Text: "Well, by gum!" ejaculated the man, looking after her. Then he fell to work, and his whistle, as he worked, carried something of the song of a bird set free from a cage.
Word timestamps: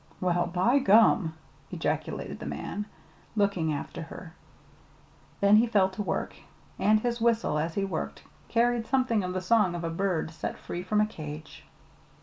"Well, 0.19 0.47
by 0.47 0.79
gum!" 0.79 1.35
ejaculated 1.69 2.39
the 2.39 2.47
man, 2.47 2.87
looking 3.35 3.71
after 3.71 4.01
her. 4.01 4.33
Then 5.41 5.57
he 5.57 5.67
fell 5.67 5.89
to 5.89 6.01
work, 6.01 6.35
and 6.79 6.99
his 6.99 7.21
whistle, 7.21 7.59
as 7.59 7.75
he 7.75 7.85
worked, 7.85 8.23
carried 8.47 8.87
something 8.87 9.23
of 9.23 9.33
the 9.33 9.41
song 9.41 9.75
of 9.75 9.83
a 9.83 9.91
bird 9.91 10.31
set 10.31 10.57
free 10.57 10.81
from 10.81 11.01
a 11.01 11.05
cage. 11.05 11.65